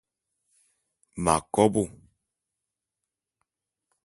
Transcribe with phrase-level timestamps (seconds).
[1.23, 1.83] M'akobô.